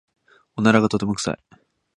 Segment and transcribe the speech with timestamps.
[0.55, 1.57] おならがとても臭い。